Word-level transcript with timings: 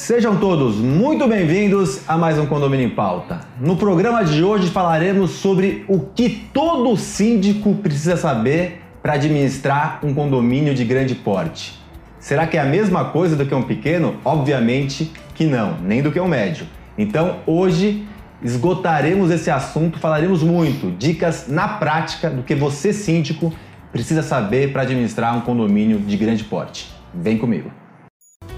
Sejam 0.00 0.38
todos 0.38 0.76
muito 0.76 1.28
bem-vindos 1.28 2.08
a 2.08 2.16
mais 2.16 2.38
um 2.38 2.46
Condomínio 2.46 2.86
em 2.86 2.90
Pauta. 2.90 3.40
No 3.60 3.76
programa 3.76 4.24
de 4.24 4.42
hoje 4.42 4.70
falaremos 4.70 5.32
sobre 5.32 5.84
o 5.86 6.00
que 6.00 6.48
todo 6.54 6.96
síndico 6.96 7.74
precisa 7.74 8.16
saber 8.16 8.80
para 9.02 9.12
administrar 9.12 10.00
um 10.02 10.14
condomínio 10.14 10.74
de 10.74 10.86
grande 10.86 11.14
porte. 11.14 11.78
Será 12.18 12.46
que 12.46 12.56
é 12.56 12.60
a 12.60 12.64
mesma 12.64 13.04
coisa 13.10 13.36
do 13.36 13.44
que 13.44 13.54
um 13.54 13.62
pequeno? 13.62 14.16
Obviamente 14.24 15.12
que 15.34 15.44
não, 15.44 15.76
nem 15.82 16.00
do 16.00 16.10
que 16.10 16.18
um 16.18 16.26
médio. 16.26 16.66
Então 16.96 17.40
hoje 17.46 18.08
esgotaremos 18.42 19.30
esse 19.30 19.50
assunto, 19.50 19.98
falaremos 19.98 20.42
muito, 20.42 20.90
dicas 20.92 21.46
na 21.46 21.68
prática 21.68 22.30
do 22.30 22.42
que 22.42 22.54
você, 22.54 22.94
síndico, 22.94 23.52
precisa 23.92 24.22
saber 24.22 24.72
para 24.72 24.80
administrar 24.80 25.36
um 25.36 25.42
condomínio 25.42 25.98
de 25.98 26.16
grande 26.16 26.42
porte. 26.42 26.90
Vem 27.12 27.36
comigo. 27.36 27.70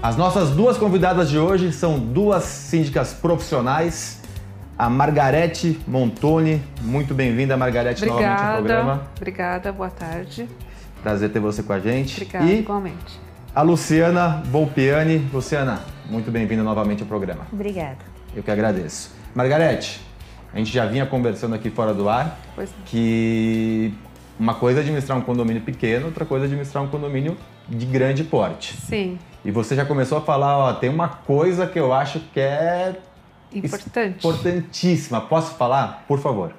As 0.03 0.17
nossas 0.17 0.49
duas 0.49 0.77
convidadas 0.77 1.29
de 1.29 1.39
hoje 1.39 1.71
são 1.71 1.97
duas 1.97 2.43
síndicas 2.43 3.13
profissionais. 3.13 4.21
A 4.77 4.89
Margarete 4.89 5.79
Montoni, 5.87 6.61
muito 6.81 7.13
bem-vinda, 7.13 7.55
Margarete, 7.55 8.03
Obrigada. 8.03 8.21
novamente 8.27 8.45
ao 8.49 8.55
programa. 8.57 9.03
Obrigada, 9.15 9.71
boa 9.71 9.89
tarde. 9.89 10.49
Prazer 11.01 11.31
ter 11.31 11.39
você 11.39 11.63
com 11.63 11.71
a 11.71 11.79
gente. 11.79 12.15
Obrigada, 12.17 12.45
e 12.45 12.59
igualmente. 12.59 13.17
a 13.55 13.61
Luciana 13.61 14.43
Volpiani. 14.51 15.19
Luciana, 15.31 15.79
muito 16.09 16.29
bem-vinda 16.29 16.63
novamente 16.63 17.01
ao 17.01 17.07
programa. 17.07 17.47
Obrigada. 17.53 17.99
Eu 18.35 18.43
que 18.43 18.51
agradeço. 18.51 19.11
Margarete, 19.33 20.01
a 20.53 20.57
gente 20.57 20.69
já 20.73 20.85
vinha 20.85 21.05
conversando 21.05 21.55
aqui 21.55 21.69
fora 21.69 21.93
do 21.93 22.09
ar 22.09 22.37
Pois 22.55 22.69
não. 22.77 22.83
que 22.87 23.93
uma 24.37 24.55
coisa 24.55 24.79
é 24.79 24.81
administrar 24.81 25.17
um 25.17 25.21
condomínio 25.21 25.61
pequeno, 25.61 26.07
outra 26.07 26.25
coisa 26.25 26.43
é 26.43 26.47
administrar 26.47 26.83
um 26.83 26.87
condomínio 26.87 27.37
de 27.69 27.85
grande 27.85 28.23
porte. 28.25 28.75
Sim, 28.81 29.17
E 29.45 29.51
você 29.51 29.75
já 29.75 29.85
começou 29.85 30.17
a 30.17 30.21
falar, 30.21 30.57
ó, 30.57 30.73
tem 30.73 30.89
uma 30.89 31.07
coisa 31.07 31.67
que 31.67 31.79
eu 31.79 31.93
acho 31.93 32.19
que 32.33 32.39
é 32.39 32.95
importante. 33.53 34.17
importantíssima. 34.17 35.21
Posso 35.21 35.55
falar? 35.55 36.05
Por 36.07 36.19
favor. 36.19 36.53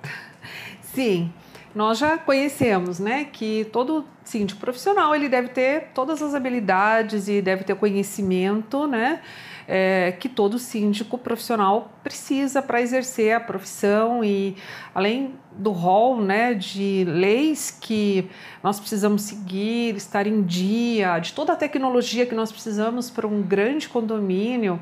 Sim, 0.83 1.33
nós 1.75 1.99
já 1.99 2.17
conhecemos, 2.17 3.01
né, 3.01 3.25
que 3.25 3.65
todo 3.73 4.05
síndico 4.23 4.61
profissional 4.61 5.15
ele 5.15 5.29
deve 5.29 5.49
ter 5.49 5.89
todas 5.93 6.23
as 6.23 6.35
habilidades 6.35 7.29
e 7.29 7.43
deve 7.43 7.65
ter 7.65 7.75
conhecimento, 7.75 8.87
né, 8.87 9.21
é, 9.67 10.13
que 10.21 10.29
todo 10.29 10.59
síndico 10.59 11.19
profissional 11.19 11.93
precisa 12.03 12.63
para 12.63 12.81
exercer 12.81 13.35
a 13.35 13.41
profissão. 13.41 14.23
E 14.23 14.57
além 14.95 15.35
do 15.53 15.73
rol, 15.73 16.21
né, 16.21 16.55
de 16.55 17.05
leis 17.09 17.71
que 17.71 18.31
nós 18.63 18.79
precisamos 18.79 19.23
seguir, 19.23 19.97
estar 19.97 20.27
em 20.27 20.43
dia, 20.43 21.19
de 21.19 21.33
toda 21.33 21.55
a 21.55 21.57
tecnologia 21.57 22.25
que 22.27 22.35
nós 22.35 22.53
precisamos 22.53 23.11
para 23.11 23.27
um 23.27 23.43
grande 23.43 23.89
condomínio 23.89 24.81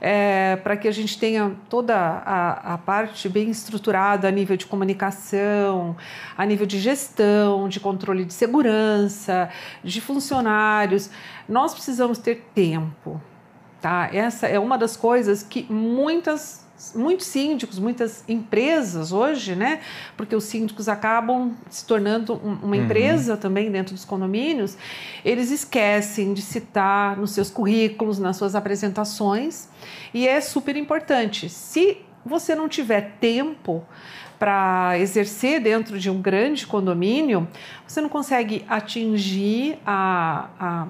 é, 0.00 0.56
para 0.56 0.76
que 0.76 0.88
a 0.88 0.92
gente 0.92 1.18
tenha 1.18 1.54
toda 1.68 1.94
a, 1.96 2.74
a 2.74 2.78
parte 2.78 3.28
bem 3.28 3.50
estruturada 3.50 4.26
a 4.26 4.30
nível 4.30 4.56
de 4.56 4.66
comunicação, 4.66 5.96
a 6.36 6.46
nível 6.46 6.66
de 6.66 6.78
gestão, 6.78 7.68
de 7.68 7.78
controle 7.78 8.24
de 8.24 8.32
segurança, 8.32 9.50
de 9.84 10.00
funcionários. 10.00 11.10
Nós 11.48 11.74
precisamos 11.74 12.18
ter 12.18 12.46
tempo. 12.54 13.20
Tá? 13.80 14.10
Essa 14.12 14.46
é 14.46 14.58
uma 14.58 14.76
das 14.76 14.96
coisas 14.96 15.42
que 15.42 15.66
muitas 15.70 16.59
muitos 16.94 17.26
síndicos, 17.26 17.78
muitas 17.78 18.24
empresas 18.28 19.12
hoje, 19.12 19.54
né? 19.54 19.80
Porque 20.16 20.34
os 20.34 20.44
síndicos 20.44 20.88
acabam 20.88 21.54
se 21.68 21.84
tornando 21.86 22.34
um- 22.34 22.58
uma 22.62 22.76
Uhum. 22.76 22.84
empresa 22.84 23.36
também 23.36 23.70
dentro 23.70 23.94
dos 23.94 24.04
condomínios, 24.04 24.76
eles 25.24 25.50
esquecem 25.50 26.32
de 26.32 26.42
citar 26.42 27.16
nos 27.16 27.32
seus 27.32 27.50
currículos, 27.50 28.18
nas 28.18 28.36
suas 28.36 28.54
apresentações, 28.54 29.68
e 30.14 30.26
é 30.26 30.40
super 30.40 30.76
importante. 30.76 31.48
Se 31.48 31.98
você 32.24 32.54
não 32.54 32.68
tiver 32.68 33.16
tempo 33.20 33.84
para 34.38 34.98
exercer 34.98 35.60
dentro 35.60 35.98
de 35.98 36.08
um 36.08 36.20
grande 36.20 36.66
condomínio, 36.66 37.46
você 37.86 38.00
não 38.00 38.08
consegue 38.08 38.64
atingir 38.68 39.78
a, 39.84 40.48
a, 40.58 40.86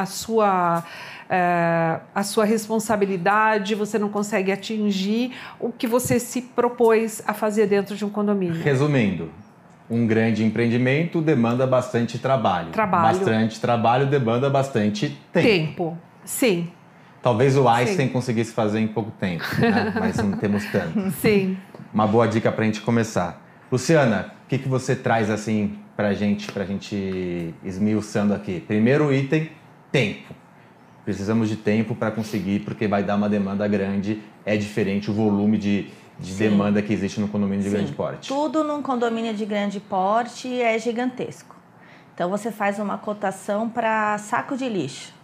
a 0.00 0.06
sua 0.06 0.84
eh, 1.28 2.00
a 2.14 2.22
sua 2.22 2.44
responsabilidade, 2.44 3.74
você 3.74 3.98
não 3.98 4.08
consegue 4.08 4.52
atingir 4.52 5.32
o 5.58 5.70
que 5.70 5.86
você 5.86 6.18
se 6.18 6.40
propôs 6.42 7.22
a 7.26 7.34
fazer 7.34 7.66
dentro 7.66 7.96
de 7.96 8.04
um 8.04 8.10
condomínio. 8.10 8.62
Resumindo, 8.62 9.30
um 9.90 10.06
grande 10.06 10.44
empreendimento 10.44 11.20
demanda 11.20 11.66
bastante 11.66 12.18
trabalho. 12.18 12.70
Trabalho. 12.70 13.18
Bastante 13.18 13.60
trabalho 13.60 14.06
demanda 14.06 14.48
bastante 14.48 15.18
tempo. 15.32 15.46
Tempo, 15.46 15.98
sim, 16.24 16.70
Talvez 17.20 17.56
o 17.56 17.68
Einstein 17.68 18.08
conseguisse 18.08 18.52
fazer 18.52 18.80
em 18.80 18.86
pouco 18.86 19.10
tempo, 19.10 19.44
né? 19.58 19.92
mas 19.98 20.16
não 20.16 20.32
temos 20.32 20.64
tanto. 20.66 21.10
sim. 21.20 21.56
Uma 21.92 22.06
boa 22.06 22.28
dica 22.28 22.50
para 22.52 22.62
a 22.62 22.66
gente 22.66 22.80
começar. 22.80 23.42
Luciana, 23.72 24.32
o 24.44 24.48
que, 24.48 24.58
que 24.58 24.68
você 24.68 24.94
traz 24.94 25.28
assim 25.28 25.78
para 25.96 26.14
gente, 26.14 26.50
para 26.52 26.64
gente 26.64 27.54
esmiuçando 27.64 28.32
aqui? 28.32 28.60
Primeiro 28.60 29.12
item, 29.12 29.50
tempo. 29.90 30.34
Precisamos 31.04 31.48
de 31.48 31.56
tempo 31.56 31.94
para 31.94 32.10
conseguir, 32.10 32.60
porque 32.60 32.86
vai 32.86 33.02
dar 33.02 33.16
uma 33.16 33.28
demanda 33.28 33.66
grande. 33.66 34.22
É 34.44 34.56
diferente 34.56 35.10
o 35.10 35.14
volume 35.14 35.56
de, 35.56 35.90
de 36.18 36.34
demanda 36.34 36.82
que 36.82 36.92
existe 36.92 37.20
no 37.20 37.28
condomínio 37.28 37.64
de 37.64 37.70
Sim, 37.70 37.76
grande 37.76 37.92
porte. 37.92 38.28
Tudo 38.28 38.62
num 38.62 38.82
condomínio 38.82 39.32
de 39.32 39.46
grande 39.46 39.80
porte 39.80 40.60
é 40.60 40.78
gigantesco. 40.78 41.56
Então 42.14 42.28
você 42.28 42.50
faz 42.50 42.78
uma 42.78 42.98
cotação 42.98 43.68
para 43.68 44.18
saco 44.18 44.56
de 44.56 44.68
lixo. 44.68 45.14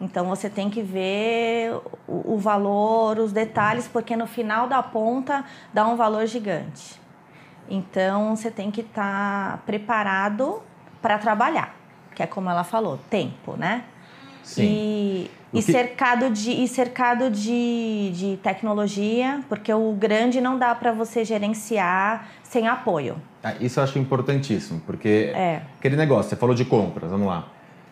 Então 0.00 0.26
você 0.26 0.50
tem 0.50 0.68
que 0.68 0.82
ver 0.82 1.72
o, 2.06 2.34
o 2.34 2.38
valor, 2.38 3.18
os 3.18 3.32
detalhes, 3.32 3.88
porque 3.88 4.14
no 4.14 4.26
final 4.26 4.68
da 4.68 4.82
ponta 4.82 5.44
dá 5.72 5.88
um 5.88 5.96
valor 5.96 6.26
gigante. 6.26 7.00
Então 7.68 8.36
você 8.36 8.50
tem 8.50 8.70
que 8.70 8.82
estar 8.82 9.62
preparado 9.66 10.62
para 11.00 11.18
trabalhar, 11.18 11.74
que 12.14 12.22
é 12.22 12.26
como 12.26 12.50
ela 12.50 12.64
falou, 12.64 12.98
tempo, 13.10 13.56
né? 13.56 13.84
Sim. 14.46 14.62
E, 14.62 15.30
e 15.52 15.62
que- 15.62 15.72
cercado, 15.72 16.30
de, 16.30 16.52
e 16.52 16.68
cercado 16.68 17.28
de, 17.30 18.10
de 18.14 18.36
tecnologia, 18.42 19.40
porque 19.48 19.72
o 19.72 19.92
grande 19.92 20.40
não 20.40 20.56
dá 20.56 20.72
para 20.74 20.92
você 20.92 21.24
gerenciar 21.24 22.28
sem 22.44 22.68
apoio. 22.68 23.16
Ah, 23.42 23.54
Isso 23.60 23.80
eu 23.80 23.84
acho 23.84 23.98
importantíssimo, 23.98 24.80
porque 24.86 25.32
É. 25.34 25.62
aquele 25.78 25.96
negócio, 25.96 26.30
você 26.30 26.36
falou 26.36 26.54
de 26.54 26.64
compras, 26.64 27.10
vamos 27.10 27.26
lá. 27.26 27.48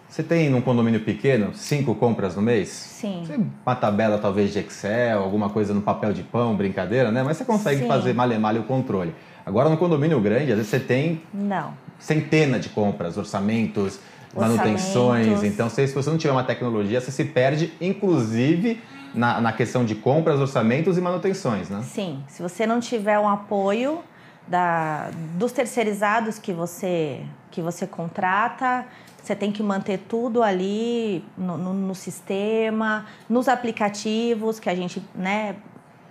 Você 0.08 0.22
tem 0.22 0.48
num 0.48 0.60
condomínio 0.60 1.00
pequeno 1.00 1.52
cinco 1.54 1.92
compras 1.96 2.36
no 2.36 2.42
mês? 2.42 2.68
Sim. 2.68 3.24
Você- 3.26 3.40
Uma 3.66 3.74
tabela 3.74 4.16
talvez 4.18 4.52
de 4.52 4.60
Excel, 4.60 5.20
alguma 5.20 5.50
coisa 5.50 5.74
no 5.74 5.82
papel 5.82 6.12
de 6.12 6.22
pão, 6.22 6.54
brincadeira, 6.54 7.10
né? 7.10 7.24
Mas 7.24 7.36
você 7.36 7.44
consegue 7.44 7.80
Sim. 7.82 7.88
fazer 7.88 8.14
malha 8.14 8.60
o 8.60 8.64
controle. 8.64 9.12
Agora 9.44 9.68
no 9.68 9.76
condomínio 9.76 10.20
grande, 10.20 10.52
às 10.52 10.56
vezes 10.58 10.68
você 10.68 10.78
tem 10.78 11.20
Não. 11.32 11.74
centena 11.98 12.60
de 12.60 12.68
compras, 12.68 13.18
orçamentos, 13.18 13.98
manutenções. 14.40 15.42
Então, 15.44 15.68
se 15.70 15.86
se 15.86 15.94
você 15.94 16.10
não 16.10 16.18
tiver 16.18 16.32
uma 16.32 16.44
tecnologia, 16.44 17.00
você 17.00 17.10
se 17.10 17.24
perde, 17.24 17.72
inclusive, 17.80 18.80
na, 19.14 19.40
na 19.40 19.52
questão 19.52 19.84
de 19.84 19.94
compras, 19.94 20.40
orçamentos 20.40 20.98
e 20.98 21.00
manutenções, 21.00 21.68
né? 21.70 21.82
Sim. 21.82 22.22
Se 22.28 22.42
você 22.42 22.66
não 22.66 22.80
tiver 22.80 23.18
um 23.18 23.28
apoio 23.28 24.00
da, 24.46 25.10
dos 25.38 25.52
terceirizados 25.52 26.38
que 26.38 26.52
você, 26.52 27.20
que 27.50 27.62
você 27.62 27.86
contrata, 27.86 28.84
você 29.22 29.34
tem 29.34 29.50
que 29.52 29.62
manter 29.62 29.98
tudo 30.08 30.42
ali 30.42 31.24
no, 31.38 31.56
no- 31.56 31.72
no 31.72 31.94
sistema, 31.94 33.06
nos 33.28 33.48
aplicativos 33.48 34.60
que 34.60 34.68
a 34.68 34.74
gente 34.74 35.02
né, 35.14 35.56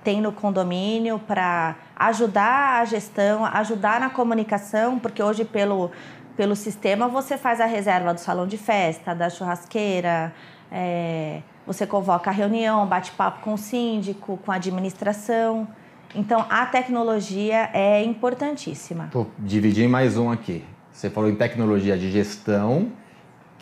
tem 0.03 0.19
no 0.19 0.31
condomínio 0.31 1.19
para 1.19 1.75
ajudar 1.95 2.81
a 2.81 2.85
gestão, 2.85 3.45
ajudar 3.45 3.99
na 3.99 4.09
comunicação, 4.09 4.97
porque 4.97 5.21
hoje 5.21 5.45
pelo, 5.45 5.91
pelo 6.35 6.55
sistema 6.55 7.07
você 7.07 7.37
faz 7.37 7.61
a 7.61 7.65
reserva 7.65 8.13
do 8.13 8.19
salão 8.19 8.47
de 8.47 8.57
festa, 8.57 9.13
da 9.13 9.29
churrasqueira, 9.29 10.33
é, 10.71 11.41
você 11.65 11.85
convoca 11.85 12.29
a 12.29 12.33
reunião, 12.33 12.85
bate 12.87 13.11
papo 13.11 13.41
com 13.41 13.53
o 13.53 13.57
síndico, 13.57 14.37
com 14.45 14.51
a 14.51 14.55
administração. 14.55 15.67
Então 16.15 16.45
a 16.49 16.65
tecnologia 16.65 17.69
é 17.73 18.03
importantíssima. 18.03 19.09
Vou 19.11 19.29
dividir 19.39 19.87
mais 19.87 20.17
um 20.17 20.31
aqui. 20.31 20.63
Você 20.91 21.09
falou 21.09 21.29
em 21.29 21.35
tecnologia 21.35 21.97
de 21.97 22.11
gestão 22.11 22.91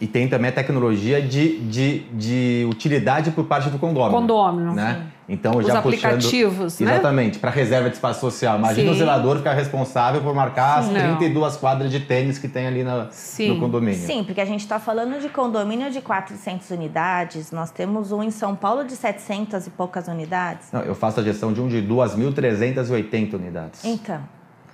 e 0.01 0.07
tem 0.07 0.27
também 0.27 0.49
a 0.49 0.51
tecnologia 0.51 1.21
de, 1.21 1.59
de, 1.59 1.99
de 2.11 2.67
utilidade 2.67 3.29
por 3.29 3.45
parte 3.45 3.69
do 3.69 3.77
condomínio. 3.77 4.19
Condômino. 4.19 4.73
Né? 4.73 5.05
Então, 5.29 5.55
Os 5.55 5.67
já 5.67 5.77
aplicativos, 5.77 6.73
puxando... 6.73 6.87
né? 6.87 6.93
Exatamente, 6.95 7.37
para 7.37 7.51
reserva 7.51 7.87
de 7.87 7.95
espaço 7.95 8.19
social. 8.19 8.57
Imagina 8.57 8.89
Sim. 8.89 8.95
o 8.95 8.97
zelador 8.97 9.37
ficar 9.37 9.53
responsável 9.53 10.19
por 10.21 10.33
marcar 10.33 10.79
as 10.79 10.87
Não. 10.87 11.17
32 11.17 11.55
quadras 11.55 11.91
de 11.91 11.99
tênis 11.99 12.39
que 12.39 12.47
tem 12.47 12.65
ali 12.65 12.83
na, 12.83 13.09
Sim. 13.11 13.49
no 13.49 13.59
condomínio. 13.59 13.99
Sim, 13.99 14.23
porque 14.23 14.41
a 14.41 14.45
gente 14.45 14.61
está 14.61 14.79
falando 14.79 15.21
de 15.21 15.29
condomínio 15.29 15.91
de 15.91 16.01
400 16.01 16.71
unidades, 16.71 17.51
nós 17.51 17.69
temos 17.69 18.11
um 18.11 18.23
em 18.23 18.31
São 18.31 18.55
Paulo 18.55 18.83
de 18.83 18.95
700 18.95 19.67
e 19.67 19.69
poucas 19.69 20.07
unidades. 20.07 20.69
Não, 20.73 20.81
eu 20.81 20.95
faço 20.95 21.19
a 21.19 21.23
gestão 21.23 21.53
de 21.53 21.61
um 21.61 21.67
de 21.67 21.83
2.380 21.83 23.35
unidades. 23.35 23.85
Então, 23.85 24.19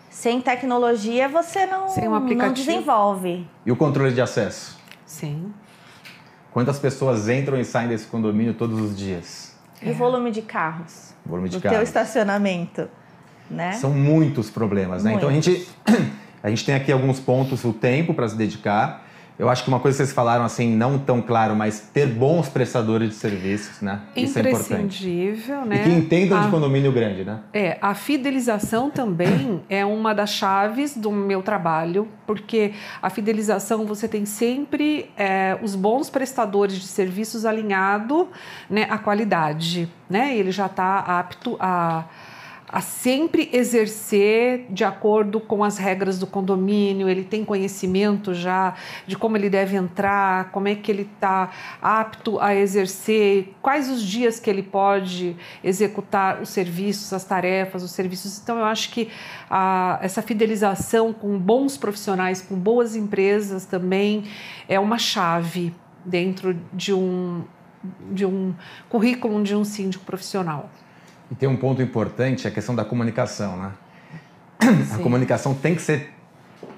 sem 0.10 0.40
tecnologia 0.40 1.28
você 1.28 1.66
não, 1.66 1.90
Sem 1.90 2.08
um 2.08 2.18
não 2.18 2.54
desenvolve. 2.54 3.46
E 3.66 3.72
o 3.72 3.76
controle 3.76 4.14
de 4.14 4.22
acesso? 4.22 4.78
Sim. 5.08 5.52
Quantas 6.52 6.78
pessoas 6.78 7.30
entram 7.30 7.60
e 7.60 7.66
saem 7.66 7.88
desse 7.88 8.06
condomínio 8.06 8.54
todos 8.54 8.80
os 8.80 8.96
dias? 8.96 9.56
E 9.82 9.90
o 9.90 9.94
volume 9.94 10.32
de 10.32 10.42
carros? 10.42 11.14
Volume 11.26 11.50
de 11.50 11.58
do 11.58 11.62
carros. 11.62 11.78
teu 11.78 11.84
estacionamento, 11.84 12.90
né? 13.50 13.74
São 13.74 13.92
muitos 13.92 14.50
problemas, 14.50 15.04
né? 15.04 15.14
Então 15.14 15.30
a 15.30 15.32
gente, 15.32 15.68
a 16.44 16.50
gente 16.50 16.66
tem 16.66 16.76
aqui 16.76 16.92
alguns 16.92 17.20
pontos, 17.20 17.64
o 17.64 17.74
tempo 17.74 18.14
para 18.14 18.28
se 18.28 18.36
dedicar. 18.36 19.06
Eu 19.40 19.50
acho 19.50 19.64
que 19.64 19.70
uma 19.70 19.80
coisa 19.80 19.96
que 19.96 20.04
vocês 20.04 20.14
falaram 20.16 20.44
assim, 20.44 20.76
não 20.76 20.98
tão 20.98 21.22
claro, 21.22 21.56
mas 21.56 21.80
ter 21.94 22.08
bons 22.08 22.50
prestadores 22.50 23.10
de 23.10 23.16
serviços, 23.16 23.82
né? 23.82 24.02
Isso 24.16 24.40
é 24.40 24.42
importante. 24.42 25.08
Imprescindível, 25.08 25.64
né? 25.66 25.76
E 25.76 25.84
que 25.84 25.90
entendam 25.92 26.40
de 26.42 26.48
A- 26.48 26.50
condomínio 26.50 26.92
grande, 26.92 27.24
né? 27.24 27.40
É, 27.54 27.78
a 27.80 27.94
fidelização 27.94 28.90
também 28.90 29.62
é 29.70 29.86
uma 29.86 30.14
das 30.14 30.32
chaves 30.32 30.98
do 30.98 31.12
meu 31.12 31.44
trabalho, 31.44 32.08
porque 32.26 32.74
a 33.00 33.12
fidelização 33.12 33.86
você 33.86 34.08
tem 34.08 34.26
sempre 34.26 35.12
é, 35.16 35.58
os 35.62 35.76
bons 35.76 36.10
prestadores 36.10 36.76
de 36.76 36.88
serviços 36.88 37.46
alinhado 37.46 38.30
né, 38.68 38.88
à 38.90 38.98
qualidade, 38.98 39.88
né? 40.10 40.36
Ele 40.36 40.52
já 40.52 40.66
está 40.66 40.98
apto 41.00 41.56
a, 41.60 42.06
a 42.70 42.82
sempre 42.82 43.50
exercer 43.54 44.66
de 44.70 44.84
acordo 44.84 45.40
com 45.40 45.64
as 45.64 45.78
regras 45.78 46.20
do 46.20 46.28
condomínio, 46.28 47.08
ele 47.08 47.24
tem 47.24 47.46
conhecimento 47.46 48.34
já 48.34 48.76
de 49.06 49.18
como 49.18 49.38
ele 49.38 49.50
deve 49.50 49.78
entrar, 49.78 50.52
como 50.52 50.68
é 50.68 50.76
que 50.76 50.92
ele 50.92 51.04
está 51.04 51.50
apto 51.82 52.40
a 52.40 52.54
exercer, 52.54 53.54
quais 53.62 53.90
os 53.90 54.04
dias 54.04 54.38
que 54.38 54.50
ele 54.50 54.62
pode 54.62 55.36
executar 55.64 56.42
os 56.42 56.50
serviços, 56.50 57.14
as 57.14 57.24
tarefas, 57.24 57.84
os 57.84 57.92
serviços. 57.92 58.38
Então, 58.44 58.58
eu 58.58 58.66
acho 58.66 58.90
que 58.92 59.10
a, 59.50 59.98
essa 60.02 60.22
fidelização 60.22 61.14
com 61.14 61.40
bons 61.40 61.78
profissionais, 61.78 62.42
com 62.42 62.56
boas 62.56 62.98
empresas 62.98 63.66
também 63.66 64.26
é 64.68 64.78
uma 64.78 64.98
chave 64.98 65.74
dentro 66.04 66.54
de 66.74 66.94
um, 66.94 67.46
de 68.12 68.26
um 68.26 68.54
currículo 68.90 69.42
de 69.42 69.56
um 69.56 69.64
síndico 69.64 70.04
profissional. 70.04 70.70
E 71.32 71.36
tem 71.36 71.48
um 71.48 71.56
ponto 71.58 71.82
importante, 71.82 72.48
a 72.48 72.52
questão 72.52 72.74
da 72.76 72.86
comunicação, 72.86 73.58
né? 73.58 73.72
A 74.60 74.96
Sim. 74.98 75.04
comunicação 75.04 75.54
tem 75.54 75.76
que 75.76 75.82
ser... 75.82 76.14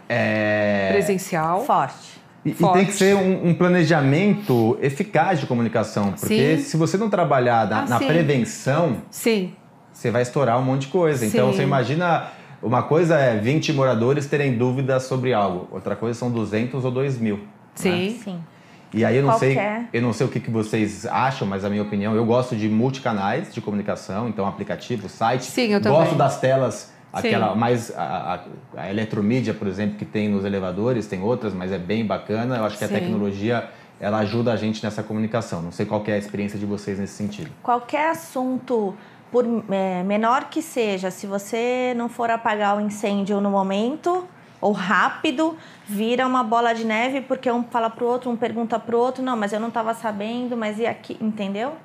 é, 0.07 0.89
Presencial. 0.91 1.63
Forte. 1.65 2.19
E, 2.43 2.51
e 2.51 2.53
Forte. 2.53 2.77
tem 2.77 2.85
que 2.85 2.93
ser 2.93 3.15
um, 3.15 3.49
um 3.49 3.53
planejamento 3.53 4.77
eficaz 4.81 5.39
de 5.39 5.45
comunicação, 5.45 6.13
porque 6.13 6.57
Sim. 6.57 6.63
se 6.63 6.77
você 6.77 6.97
não 6.97 7.09
trabalhar 7.09 7.67
na, 7.69 7.79
Ah, 7.81 7.85
na 7.85 7.99
sim. 7.99 8.07
prevenção, 8.07 8.97
Sim, 9.11 9.53
você 9.91 10.09
vai 10.09 10.21
estourar 10.21 10.57
um 10.59 10.63
monte 10.63 10.81
de 10.83 10.87
coisa. 10.87 11.25
Então 11.25 11.51
Sim. 11.51 11.57
você 11.57 11.63
imagina, 11.63 12.27
uma 12.63 12.81
coisa 12.83 13.17
é 13.17 13.37
20 13.37 13.73
moradores 13.73 14.25
terem 14.25 14.57
dúvidas 14.57 15.03
sobre 15.03 15.33
algo, 15.33 15.67
outra 15.71 15.95
coisa 15.95 16.17
são 16.17 16.31
200 16.31 16.83
ou 16.85 16.91
2 16.91 17.17
mil. 17.19 17.37
né? 17.37 17.45
sim. 17.75 18.39
E 18.93 19.05
aí 19.05 19.17
eu 19.17 19.23
não 19.23 19.37
sei, 19.37 19.53
Qualquer. 19.53 19.89
eu 19.93 20.01
não 20.01 20.13
sei 20.13 20.25
o 20.25 20.29
que, 20.29 20.39
que 20.39 20.49
vocês 20.49 21.05
acham, 21.05 21.47
mas 21.47 21.63
a 21.63 21.69
minha 21.69 21.83
opinião, 21.83 22.15
eu 22.15 22.25
gosto 22.25 22.55
de 22.55 22.67
multicanais 22.67 23.53
de 23.53 23.61
comunicação, 23.61 24.27
então 24.27 24.47
aplicativo, 24.47 25.07
site. 25.07 25.45
Sim, 25.45 25.73
eu 25.73 25.79
Gosto 25.81 26.01
também. 26.01 26.17
das 26.17 26.39
telas, 26.39 26.91
aquela 27.13 27.53
Sim. 27.53 27.59
mais 27.59 27.95
a, 27.95 28.41
a, 28.75 28.81
a 28.81 28.89
eletromídia, 28.89 29.53
por 29.53 29.67
exemplo, 29.67 29.97
que 29.97 30.05
tem 30.05 30.27
nos 30.27 30.43
elevadores, 30.43 31.05
tem 31.05 31.21
outras, 31.21 31.53
mas 31.53 31.71
é 31.71 31.77
bem 31.77 32.05
bacana. 32.05 32.57
Eu 32.57 32.65
acho 32.65 32.77
que 32.77 32.83
a 32.83 32.87
Sim. 32.87 32.95
tecnologia 32.95 33.69
ela 33.99 34.19
ajuda 34.19 34.53
a 34.53 34.55
gente 34.55 34.83
nessa 34.83 35.03
comunicação. 35.03 35.61
Não 35.61 35.71
sei 35.71 35.85
qual 35.85 36.01
que 36.01 36.09
é 36.09 36.15
a 36.15 36.17
experiência 36.17 36.57
de 36.57 36.65
vocês 36.65 36.97
nesse 36.97 37.13
sentido. 37.13 37.51
Qualquer 37.61 38.09
assunto, 38.11 38.95
por 39.31 39.45
é, 39.69 40.01
menor 40.03 40.45
que 40.45 40.61
seja, 40.61 41.11
se 41.11 41.27
você 41.27 41.93
não 41.95 42.09
for 42.09 42.29
apagar 42.31 42.77
o 42.77 42.81
incêndio 42.81 43.39
no 43.41 43.51
momento 43.51 44.27
ou 44.61 44.71
rápido, 44.71 45.57
vira 45.85 46.27
uma 46.27 46.43
bola 46.43 46.73
de 46.73 46.83
neve 46.83 47.21
porque 47.21 47.49
um 47.51 47.63
fala 47.63 47.89
pro 47.89 48.05
outro, 48.05 48.29
um 48.29 48.35
pergunta 48.35 48.77
pro 48.79 48.97
outro, 48.97 49.23
não, 49.23 49.37
mas 49.37 49.53
eu 49.53 49.59
não 49.59 49.69
estava 49.69 49.93
sabendo, 49.93 50.57
mas 50.57 50.79
e 50.79 50.85
aqui, 50.85 51.17
entendeu? 51.21 51.75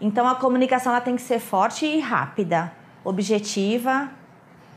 Então 0.00 0.26
a 0.26 0.34
comunicação 0.34 0.92
ela 0.92 1.00
tem 1.00 1.16
que 1.16 1.22
ser 1.22 1.38
forte 1.38 1.86
e 1.86 2.00
rápida, 2.00 2.72
objetiva, 3.04 4.10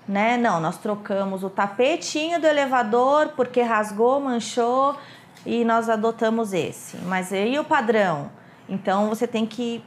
né? 0.08 0.38
Não, 0.38 0.60
nós 0.60 0.78
trocamos 0.78 1.44
o 1.44 1.50
tapetinho 1.50 2.40
do 2.40 2.48
elevador 2.48 3.30
porque 3.36 3.62
rasgou, 3.62 4.20
manchou 4.20 4.96
e 5.46 5.66
nós 5.66 5.90
adotamos 5.90 6.54
esse. 6.54 6.98
Mas 6.98 7.32
e 7.32 7.58
o 7.60 7.64
padrão? 7.64 8.30
Então 8.70 9.10
você 9.10 9.28
tem 9.28 9.46
que 9.46 9.84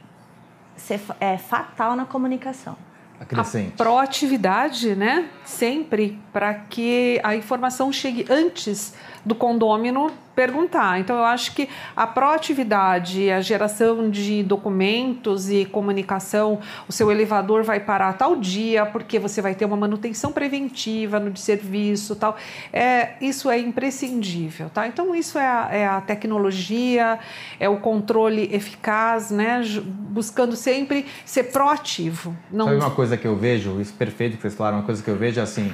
ser 0.75 0.99
é, 1.19 1.37
fatal 1.37 1.95
na 1.95 2.05
comunicação. 2.05 2.75
Acrescente. 3.21 3.73
A 3.73 3.77
proatividade, 3.77 4.95
né? 4.95 5.29
Sempre 5.45 6.19
para 6.33 6.55
que 6.55 7.21
a 7.23 7.35
informação 7.35 7.93
chegue 7.93 8.25
antes 8.27 8.95
do 9.23 9.35
condômino 9.35 10.09
perguntar. 10.35 10.99
Então, 10.99 11.17
eu 11.17 11.25
acho 11.25 11.53
que 11.53 11.67
a 11.95 12.07
proatividade, 12.07 13.29
a 13.29 13.41
geração 13.41 14.09
de 14.09 14.43
documentos 14.43 15.49
e 15.49 15.65
comunicação, 15.65 16.59
o 16.87 16.91
seu 16.91 17.11
elevador 17.11 17.63
vai 17.63 17.79
parar 17.79 18.13
tal 18.13 18.35
dia, 18.35 18.85
porque 18.85 19.19
você 19.19 19.41
vai 19.41 19.55
ter 19.55 19.65
uma 19.65 19.77
manutenção 19.77 20.31
preventiva 20.31 21.19
no 21.19 21.31
de 21.31 21.39
serviço 21.39 22.15
tal. 22.15 22.37
É, 22.71 23.13
isso 23.21 23.49
é 23.49 23.59
imprescindível, 23.59 24.69
tá? 24.69 24.87
Então, 24.87 25.15
isso 25.15 25.37
é 25.37 25.45
a, 25.45 25.69
é 25.71 25.87
a 25.87 26.01
tecnologia, 26.01 27.19
é 27.59 27.67
o 27.67 27.77
controle 27.77 28.49
eficaz, 28.53 29.31
né? 29.31 29.61
Buscando 29.83 30.55
sempre 30.55 31.05
ser 31.25 31.43
proativo. 31.43 32.35
Não 32.51 32.65
Sabe 32.65 32.77
uma 32.77 32.91
coisa 32.91 33.17
que 33.17 33.27
eu 33.27 33.35
vejo, 33.35 33.79
isso 33.81 33.93
perfeito 33.93 34.35
que 34.35 34.41
vocês 34.41 34.55
falaram, 34.55 34.77
uma 34.77 34.85
coisa 34.85 35.03
que 35.03 35.09
eu 35.09 35.15
vejo 35.15 35.39
é 35.39 35.43
assim, 35.43 35.73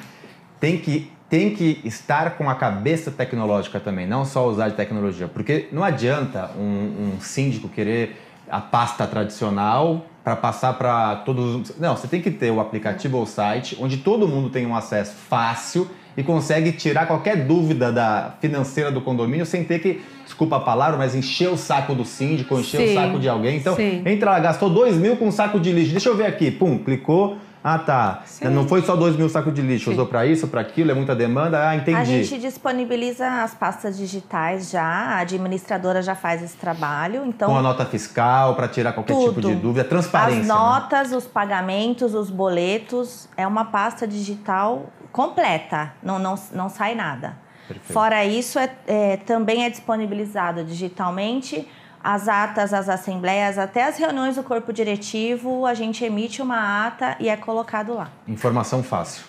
tem 0.60 0.78
que, 0.78 1.12
tem 1.30 1.54
que 1.54 1.82
estar 1.84 2.38
com 2.38 2.50
a 2.50 2.56
cabeça 2.56 3.12
tecnológica 3.12 3.80
também, 3.80 4.08
não 4.08 4.24
só 4.24 4.48
usar 4.48 4.70
de 4.70 4.76
tecnologia. 4.76 5.28
Porque 5.28 5.68
não 5.72 5.84
adianta 5.84 6.52
um, 6.58 7.16
um 7.18 7.20
síndico 7.20 7.68
querer 7.68 8.22
a 8.50 8.62
pasta 8.62 9.06
tradicional 9.06 10.06
para 10.24 10.36
passar 10.36 10.74
para 10.74 11.18
todos. 11.18 11.70
os- 11.72 11.78
Não, 11.80 11.96
você 11.98 12.08
tem 12.08 12.22
que 12.22 12.32
ter 12.32 12.50
o 12.52 12.60
aplicativo 12.62 13.18
ou 13.18 13.24
o 13.24 13.28
site 13.28 13.78
onde 13.80 13.98
todo 13.98 14.28
mundo 14.28 14.50
tem 14.50 14.66
um 14.66 14.76
acesso 14.76 15.14
fácil 15.16 15.88
e 16.16 16.24
consegue 16.24 16.72
tirar 16.72 17.06
qualquer 17.08 17.46
dúvida 17.46 17.92
da 17.92 18.34
financeira 18.42 18.90
do 18.92 19.02
condomínio 19.02 19.46
sem 19.46 19.64
ter 19.66 19.80
que, 19.80 20.02
desculpa 20.24 20.56
a 20.56 20.60
palavra, 20.62 20.98
mas 20.98 21.14
encher 21.14 21.50
o 21.50 21.58
saco 21.58 21.94
do 21.94 22.04
síndico, 22.06 22.58
encher 22.58 22.88
Sim, 22.88 22.92
o 22.92 22.94
saco 22.96 23.20
de 23.20 23.30
alguém. 23.30 23.58
Então, 23.58 23.76
sim. 23.76 24.02
entra 24.06 24.32
lá, 24.32 24.40
gastou 24.40 24.70
2 24.70 24.96
mil 24.98 25.16
com 25.18 25.28
um 25.28 25.32
saco 25.32 25.60
de 25.60 25.72
lixo. 25.72 25.92
Deixa 25.92 26.10
eu 26.10 26.16
ver 26.18 26.26
aqui. 26.26 26.50
Pum, 26.50 26.78
clicou. 26.80 27.38
Ah, 27.70 27.80
tá. 27.80 28.22
Sim. 28.26 28.46
Não 28.46 28.66
foi 28.66 28.82
só 28.82 28.96
2 28.96 29.18
mil 29.18 29.28
sacos 29.28 29.54
de 29.54 29.62
lixo. 29.62 29.90
Sim. 29.90 29.92
Usou 29.92 30.06
para 30.06 30.26
isso, 30.26 30.48
para 30.48 30.62
aquilo, 30.62 30.90
é 30.90 30.94
muita 30.94 31.14
demanda. 31.14 31.68
Ah, 31.68 31.76
entendi. 31.76 31.98
A 31.98 32.04
gente 32.06 32.40
disponibiliza 32.40 33.44
as 33.44 33.54
pastas 33.54 33.98
digitais 33.98 34.72
já, 34.72 34.82
a 34.82 35.18
administradora 35.18 36.02
já 36.02 36.16
faz 36.16 36.42
esse 36.42 36.56
trabalho, 36.56 37.26
então 37.26 37.50
Com 37.50 37.58
a 37.58 37.62
nota 37.62 37.86
fiscal, 37.86 38.56
para 38.56 38.70
tirar 38.70 38.94
qualquer 38.94 39.18
tipo 39.18 39.34
Tudo. 39.34 39.50
de 39.50 39.56
dúvida. 39.56 39.84
Transparência. 39.84 40.42
As 40.42 40.48
né? 40.48 40.54
notas, 40.54 41.12
os 41.12 41.26
pagamentos, 41.26 42.14
os 42.14 42.30
boletos, 42.30 43.28
é 43.36 43.46
uma 43.46 43.66
pasta 43.66 44.08
digital 44.08 44.86
completa, 45.12 45.92
não, 46.02 46.18
não, 46.18 46.36
não 46.54 46.70
sai 46.70 46.96
nada. 46.96 47.36
Perfeito. 47.68 47.92
Fora 47.92 48.24
isso, 48.24 48.58
é, 48.60 48.70
é, 48.88 49.18
também 49.18 49.66
é 49.66 49.70
disponibilizado 49.70 50.64
digitalmente 50.64 51.68
as 52.04 52.28
atas, 52.28 52.74
as 52.74 52.88
assembleias, 52.90 53.58
até 53.58 53.84
as 53.84 53.98
reuniões 53.98 54.36
do 54.36 54.44
corpo 54.44 54.72
diretivo, 54.72 55.66
a 55.66 55.74
gente 55.74 56.04
emite 56.04 56.42
uma 56.42 56.88
ata 56.88 57.18
e 57.20 57.30
é 57.30 57.36
colocado 57.36 57.94
lá. 57.94 58.10
Informação 58.28 58.82
fácil. 58.84 59.26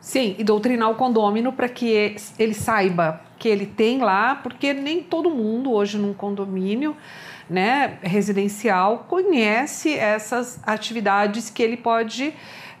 Sim, 0.00 0.34
e 0.36 0.42
doutrinar 0.42 0.90
o 0.90 0.96
condômino 0.96 1.52
para 1.52 1.68
que 1.68 2.16
ele 2.38 2.54
saiba 2.54 3.20
que 3.42 3.48
ele 3.48 3.66
tem 3.66 3.98
lá, 3.98 4.36
porque 4.36 4.72
nem 4.72 5.02
todo 5.02 5.28
mundo 5.28 5.72
hoje 5.72 5.98
num 5.98 6.14
condomínio 6.14 6.96
né, 7.50 7.98
residencial 8.00 9.04
conhece 9.08 9.92
essas 9.94 10.60
atividades 10.64 11.50
que 11.50 11.60
ele 11.60 11.76
pode 11.76 12.32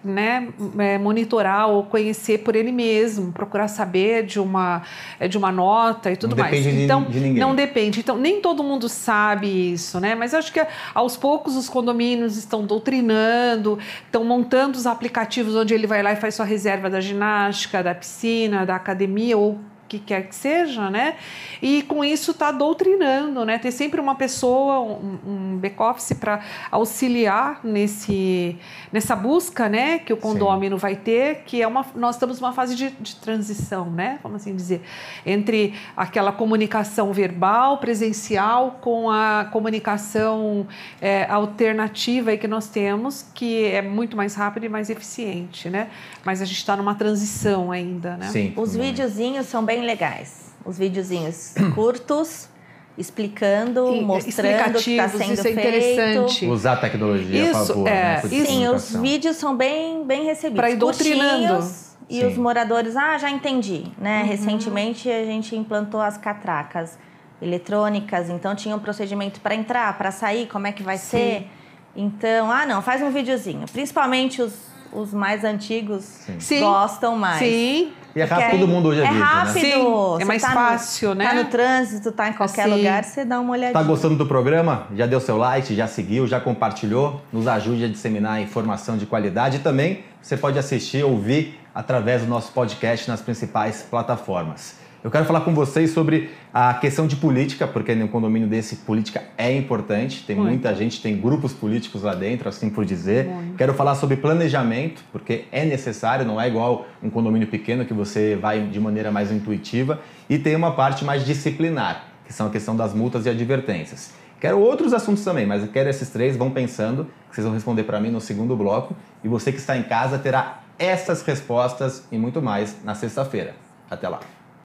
né, 0.04 0.48
é, 0.78 0.98
monitorar 0.98 1.68
ou 1.68 1.82
conhecer 1.84 2.38
por 2.38 2.54
ele 2.54 2.70
mesmo, 2.70 3.32
procurar 3.32 3.66
saber 3.66 4.24
de 4.24 4.38
uma, 4.38 4.82
é, 5.18 5.26
de 5.26 5.36
uma 5.36 5.50
nota 5.50 6.12
e 6.12 6.16
tudo 6.16 6.36
Não 6.36 6.42
mais. 6.44 6.54
depende 6.56 6.76
de- 6.76 6.84
então, 6.84 7.02
de 7.04 7.18
ninguém. 7.20 7.40
não 7.40 7.54
depende. 7.56 7.98
Então, 8.00 8.16
nem 8.16 8.40
todo 8.40 8.62
mundo 8.62 8.88
sabe 8.88 9.72
isso, 9.72 9.98
né? 9.98 10.14
Mas 10.14 10.32
acho 10.34 10.52
que 10.52 10.64
aos 10.94 11.16
poucos 11.16 11.56
os 11.56 11.68
condomínios 11.68 12.36
estão 12.36 12.64
doutrinando, 12.64 13.78
estão 14.04 14.24
montando 14.24 14.78
os 14.78 14.86
aplicativos 14.86 15.56
onde 15.56 15.74
ele 15.74 15.88
vai 15.88 16.02
lá 16.04 16.12
e 16.12 16.16
faz 16.16 16.36
sua 16.36 16.44
reserva 16.46 16.88
da 16.88 17.00
ginástica, 17.00 17.82
da 17.82 17.94
piscina, 17.94 18.64
da 18.64 18.76
academia 18.76 19.36
ou 19.36 19.58
que 19.92 19.98
quer 19.98 20.28
que 20.28 20.34
seja, 20.34 20.88
né? 20.88 21.16
E 21.60 21.82
com 21.82 22.02
isso 22.02 22.30
está 22.30 22.50
doutrinando, 22.50 23.44
né? 23.44 23.58
Ter 23.58 23.70
sempre 23.70 24.00
uma 24.00 24.14
pessoa, 24.14 24.80
um, 24.80 25.18
um 25.26 25.58
back-office 25.58 26.14
para 26.14 26.40
auxiliar 26.70 27.60
nesse, 27.62 28.56
nessa 28.90 29.14
busca, 29.14 29.68
né? 29.68 29.98
Que 29.98 30.12
o 30.12 30.16
condômino 30.16 30.78
vai 30.78 30.96
ter, 30.96 31.42
que 31.44 31.60
é 31.60 31.66
uma. 31.66 31.84
Nós 31.94 32.16
estamos 32.16 32.40
numa 32.40 32.52
fase 32.52 32.74
de, 32.74 32.90
de 32.90 33.16
transição, 33.16 33.90
né? 33.90 34.18
Vamos 34.22 34.40
assim 34.40 34.56
dizer, 34.56 34.80
entre 35.26 35.74
aquela 35.94 36.32
comunicação 36.32 37.12
verbal, 37.12 37.76
presencial, 37.76 38.78
com 38.80 39.10
a 39.10 39.46
comunicação 39.52 40.66
é, 41.02 41.24
alternativa 41.24 42.30
aí 42.30 42.38
que 42.38 42.48
nós 42.48 42.68
temos, 42.68 43.26
que 43.34 43.66
é 43.66 43.82
muito 43.82 44.16
mais 44.16 44.34
rápida 44.34 44.64
e 44.64 44.68
mais 44.70 44.88
eficiente, 44.88 45.68
né? 45.68 45.90
Mas 46.24 46.40
a 46.40 46.46
gente 46.46 46.56
está 46.56 46.76
numa 46.76 46.94
transição 46.94 47.70
ainda, 47.70 48.16
né? 48.16 48.28
Sim. 48.28 48.54
Os 48.56 48.74
videozinhos 48.74 49.46
são 49.46 49.62
bem 49.62 49.81
legais. 49.84 50.52
Os 50.64 50.78
videozinhos 50.78 51.54
curtos, 51.74 52.48
explicando, 52.96 53.94
E- 53.94 54.00
mostrando 54.02 54.76
o 54.78 54.82
que 54.82 54.90
está 54.92 55.08
sendo 55.08 55.32
isso 55.32 55.40
é 55.40 55.52
feito. 55.52 55.58
interessante. 55.58 56.46
Usar 56.46 56.72
a 56.74 56.76
tecnologia 56.76 57.42
a 57.42 57.50
Isso, 57.50 57.66
favor, 57.72 57.88
é, 57.88 57.92
né? 57.92 58.20
por 58.20 58.28
Sim, 58.30 58.68
os 58.68 58.96
vídeos 58.96 59.36
são 59.36 59.56
bem, 59.56 60.04
bem 60.04 60.24
recebidos. 60.24 60.56
Pra 60.60 60.70
ir 60.70 60.76
doutrinando. 60.76 61.46
Curtinhos, 61.54 61.92
E 62.08 62.20
Sim. 62.20 62.26
os 62.26 62.36
moradores, 62.36 62.96
ah, 62.96 63.16
já 63.18 63.30
entendi. 63.30 63.86
Né? 63.98 64.22
Uhum. 64.22 64.28
Recentemente 64.28 65.10
a 65.10 65.24
gente 65.24 65.56
implantou 65.56 66.00
as 66.00 66.16
catracas 66.18 66.98
eletrônicas, 67.40 68.28
então 68.30 68.54
tinha 68.54 68.76
um 68.76 68.78
procedimento 68.78 69.40
para 69.40 69.54
entrar, 69.54 69.96
para 69.98 70.10
sair, 70.12 70.46
como 70.46 70.66
é 70.66 70.72
que 70.72 70.82
vai 70.82 70.96
ser. 70.98 71.48
Então, 71.96 72.50
ah, 72.50 72.64
não, 72.66 72.80
faz 72.82 73.02
um 73.02 73.10
videozinho. 73.10 73.66
Principalmente 73.72 74.40
os, 74.40 74.54
os 74.92 75.12
mais 75.12 75.42
antigos 75.44 76.04
Sim. 76.38 76.60
gostam 76.60 77.16
mais. 77.16 77.38
Sim, 77.40 77.92
E 78.14 78.20
é 78.20 78.24
rápido, 78.24 78.50
todo 78.60 78.68
mundo 78.68 78.88
hoje 78.88 79.00
é, 79.00 79.04
é 79.04 79.06
vídeo, 79.08 79.18
né? 79.20 79.24
rápido. 79.24 79.52
Sim, 79.60 79.82
Você 79.82 80.22
é 80.22 80.24
mais 80.26 80.42
tá 80.42 80.48
no- 80.48 80.54
fácil, 80.54 81.14
né? 81.14 81.26
Tá 81.26 81.34
no 81.34 81.44
trânsito, 81.46 82.12
tá 82.12 82.28
em 82.28 82.32
qualquer 82.34 82.64
Sim. 82.64 82.70
lugar, 82.76 83.04
você 83.04 83.24
dá 83.24 83.40
uma 83.40 83.52
olhadinha. 83.52 83.72
Tá 83.72 83.82
gostando 83.82 84.16
do 84.16 84.26
programa? 84.26 84.86
Já 84.94 85.06
deu 85.06 85.18
seu 85.20 85.38
like, 85.38 85.74
já 85.74 85.86
seguiu, 85.86 86.26
já 86.26 86.38
compartilhou? 86.38 87.22
Nos 87.32 87.46
ajude 87.48 87.84
a 87.84 87.88
disseminar 87.88 88.40
informação 88.42 88.98
de 88.98 89.06
qualidade 89.06 89.56
e 89.56 89.60
também 89.60 90.04
você 90.20 90.36
pode 90.36 90.58
assistir, 90.58 91.02
ouvir 91.04 91.58
através 91.74 92.20
do 92.22 92.28
nosso 92.28 92.52
podcast 92.52 93.08
nas 93.10 93.22
principais 93.22 93.82
plataformas. 93.82 94.81
Eu 95.04 95.10
quero 95.10 95.24
falar 95.24 95.40
com 95.40 95.52
vocês 95.52 95.90
sobre 95.90 96.30
a 96.54 96.74
questão 96.74 97.08
de 97.08 97.16
política, 97.16 97.66
porque 97.66 97.92
no 97.92 98.06
condomínio 98.06 98.46
desse 98.46 98.76
política 98.76 99.24
é 99.36 99.52
importante. 99.52 100.24
Tem 100.24 100.36
Muito. 100.36 100.50
muita 100.50 100.72
gente, 100.76 101.02
tem 101.02 101.20
grupos 101.20 101.52
políticos 101.52 102.02
lá 102.02 102.14
dentro, 102.14 102.48
assim 102.48 102.70
por 102.70 102.84
dizer. 102.84 103.26
Muito. 103.26 103.56
Quero 103.56 103.74
falar 103.74 103.96
sobre 103.96 104.16
planejamento, 104.16 105.02
porque 105.10 105.46
é 105.50 105.64
necessário, 105.64 106.24
não 106.24 106.40
é 106.40 106.46
igual 106.46 106.86
um 107.02 107.10
condomínio 107.10 107.48
pequeno 107.48 107.84
que 107.84 107.92
você 107.92 108.36
vai 108.36 108.60
de 108.68 108.78
maneira 108.78 109.10
mais 109.10 109.32
intuitiva. 109.32 110.00
E 110.30 110.38
tem 110.38 110.54
uma 110.54 110.70
parte 110.70 111.04
mais 111.04 111.26
disciplinar, 111.26 112.04
que 112.24 112.32
são 112.32 112.46
a 112.46 112.50
questão 112.50 112.76
das 112.76 112.94
multas 112.94 113.26
e 113.26 113.28
advertências. 113.28 114.12
Quero 114.40 114.60
outros 114.60 114.92
assuntos 114.92 115.24
também, 115.24 115.46
mas 115.46 115.62
eu 115.62 115.68
quero 115.68 115.88
esses 115.88 116.10
três, 116.10 116.36
vão 116.36 116.50
pensando, 116.50 117.08
que 117.28 117.34
vocês 117.34 117.44
vão 117.44 117.54
responder 117.54 117.82
para 117.82 117.98
mim 117.98 118.10
no 118.10 118.20
segundo 118.20 118.56
bloco. 118.56 118.94
E 119.24 119.26
você 119.26 119.50
que 119.50 119.58
está 119.58 119.76
em 119.76 119.82
casa 119.82 120.16
terá 120.16 120.60
essas 120.78 121.22
respostas 121.22 122.06
e 122.12 122.16
muito 122.16 122.40
mais 122.40 122.76
na 122.84 122.94
sexta-feira. 122.94 123.56
Até 123.90 124.08
lá. 124.08 124.20